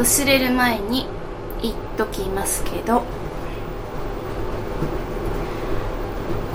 [0.00, 1.06] 忘れる前に
[1.60, 3.02] 言っときますけど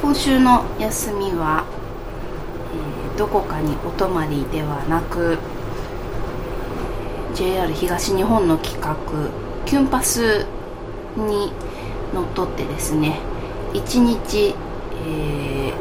[0.01, 1.63] 今週の休みは、
[3.11, 5.37] えー、どこかにお泊まりではなく
[7.35, 8.97] JR 東日本の企画
[9.67, 10.47] キュンパス
[11.15, 11.51] に
[12.15, 13.19] のっとってですね
[13.73, 14.55] 1日、
[15.05, 15.71] え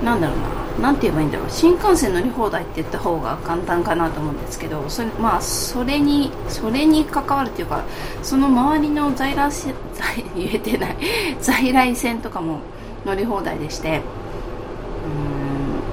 [0.00, 1.50] ー、なんだろうな何て言えばいいんだろう。
[1.50, 7.84] 新幹線乗り放題って言った方が簡単かなと思うんですけどそれ,、まあ、それにそれに関わるというか
[8.22, 9.74] その周りの在来線
[10.34, 10.96] 言えてない。
[11.40, 12.60] 在来線とかも
[13.04, 14.02] 乗り放題でして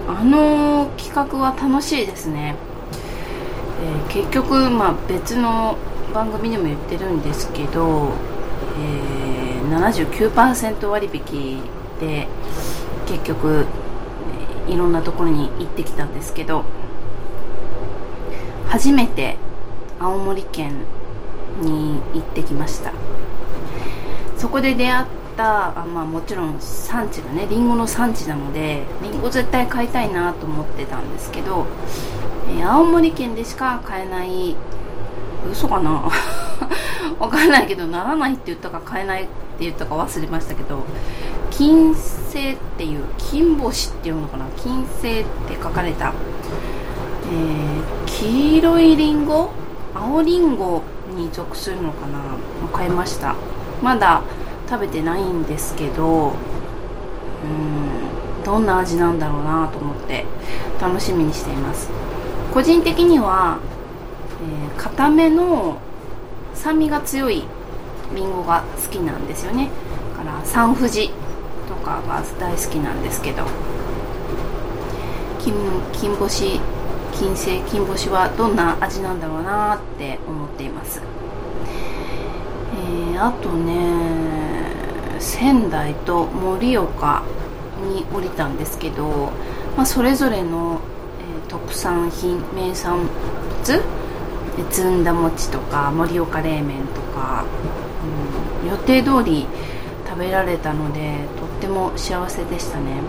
[0.08, 2.56] うんあの企画は楽しいですね、
[4.08, 5.78] えー、結局、まあ、別の
[6.14, 8.12] 番組でも言ってるんですけど、
[8.80, 11.62] えー、79%割引
[12.00, 12.28] で
[13.08, 13.66] 結局
[14.68, 16.64] いろんなところに行ってきたんですけど
[18.68, 19.38] 初めて
[20.00, 20.74] 青森県
[21.62, 22.92] に行ってきました。
[24.38, 31.66] そこで出会ったあ、まあ、もちろん産地がねりんごの産地なのでりんご絶対買いたいなと思ってたんですけど、
[32.50, 34.56] えー、青森県でしか買えない
[35.52, 36.08] 嘘かな？
[37.20, 39.32] わかんないけどならないって言ったか買えないって
[39.62, 40.84] 言ったか忘れましたけど
[41.50, 41.96] 金
[42.38, 44.46] 星っていう金星っていうのかな？
[44.58, 46.14] 金星って書かれた、
[47.32, 49.50] えー、黄色いりんご
[49.96, 50.84] 青りんご
[51.16, 52.20] に属するのかな？
[52.72, 53.36] 買いました。
[53.82, 54.22] まだ
[54.70, 56.32] 食べてないんですけどう
[58.42, 60.26] んどんな味なんだろうなと思って
[60.80, 61.90] 楽しみにしています。
[62.54, 63.60] 個人的には、
[64.76, 65.80] えー、固めの
[66.54, 67.44] 酸味が強い
[68.16, 69.70] りんごが好きなんですよね。
[70.18, 71.12] だから三富士
[71.68, 73.44] とかが大好きなんですけど。
[75.48, 75.54] 金
[75.94, 76.60] 金星
[77.14, 81.02] 金星金星はどんな味なんだろうなって思っています、
[82.74, 87.24] えー、あとね仙台と盛岡
[87.94, 89.32] に降りたんですけど、
[89.78, 90.82] まあ、それぞれの、
[91.44, 93.08] えー、特産品名産
[93.62, 93.82] 物
[94.72, 97.46] ずんだ餅とか盛岡冷麺とか、
[98.64, 99.48] うん、予定通り
[100.18, 103.02] 食べられたのでとっても幸せでしたね、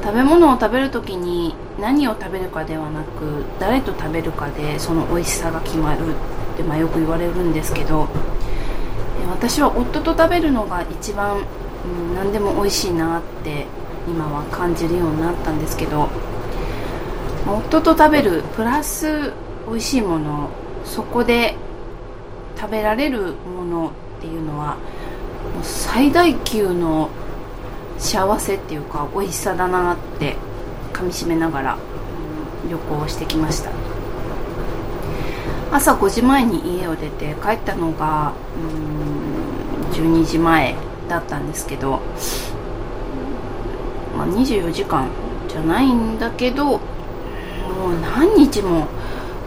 [0.00, 8.06] 食べ物を食べる時に何を食べるかではなく誰と食べるかでその美味しさが決まるって、まあ、よく言われるんですけど
[9.28, 13.66] 私は夫と食べるのが一番、うん、何でも美味しいなって
[14.06, 16.10] 今は感じるようになったんですけど
[17.44, 19.32] 夫と食べるプラス
[19.66, 20.50] 美味しいもの
[20.84, 21.56] そこで
[22.56, 24.76] 食べられるものっていうのは
[25.62, 27.10] 最大級の
[27.98, 30.36] 幸せっていうか美味しさだなって
[30.92, 31.78] かみしめながら、
[32.70, 33.70] 旅行をしてきました。
[35.74, 40.76] 朝5時前に家を出て帰ったのがうん12時前
[41.08, 42.00] だったんですけど、
[44.16, 45.08] まあ、24時間
[45.48, 46.80] じゃないんだけどもう
[48.00, 48.86] 何日も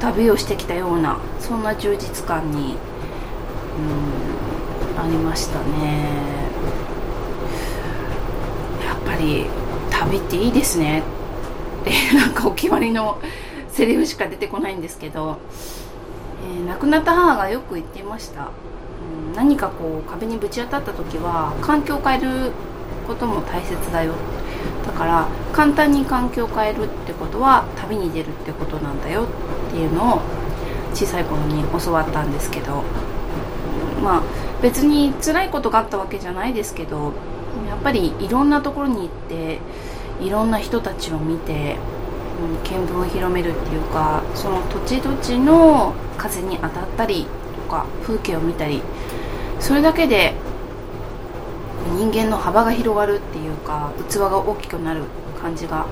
[0.01, 2.75] 旅をしてきたようなそんな充実感に
[3.77, 4.46] うん
[4.97, 6.07] ありましたね。
[8.83, 9.45] やっぱり
[9.89, 11.03] 旅っていいですね。
[11.81, 13.19] ってなんかお決まりの
[13.69, 15.37] セリフしか出てこないんですけど、
[16.51, 18.49] えー、亡くなった母がよく言っていました、
[19.29, 22.51] うん、何かこう壁にぶち当たった時は環境を変える
[23.05, 24.13] ことも大切だよ。
[24.85, 29.23] だから簡単に環境を変えるってことは旅に出るってことなんだよ。
[29.23, 30.21] っていうのを
[30.93, 32.83] 小さい頃に教わったんですけど。
[34.03, 37.13] まあ別に辛いことがあったわけじゃないですけど
[37.67, 39.59] やっぱりいろんなところに行って
[40.21, 41.77] いろんな人たちを見て、
[42.41, 47.27] うん、見聞を広めるっていうかその土地土地の風に当たったり
[47.65, 48.81] とか風景を見たり
[49.59, 50.33] それだけで
[51.95, 55.03] 人間の幅が広がるっていうか器が大きくなる
[55.39, 55.85] 感じが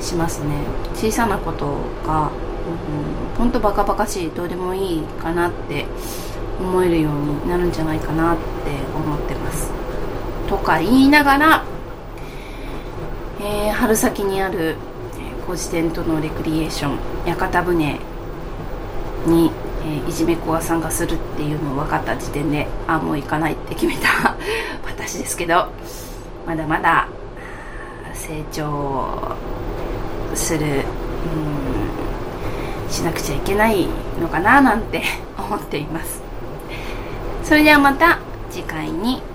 [0.00, 0.54] しますね。
[0.94, 2.30] 小さなことが、
[3.32, 5.86] うん、ほんとバカバカしいどうでもいいかなって
[6.60, 8.42] 思えるようになるんじゃないかなって
[8.94, 9.70] 思ってます。
[10.48, 11.64] とか言いながら、
[13.40, 14.76] えー、春先にある
[15.50, 17.98] コジテントのレクリエーション屋形船
[19.26, 19.50] に、
[19.84, 24.36] えー、いじめ子が参加するっていうのを分かった時点であもう行かないって決めた
[24.86, 25.66] 私ですけど
[26.46, 27.08] まだまだ
[28.14, 29.36] 成長
[30.36, 30.68] するう
[32.88, 33.88] んしなくちゃいけない
[34.20, 35.02] のかななんて
[35.36, 36.19] 思っています。
[37.50, 39.29] それではまた次回に。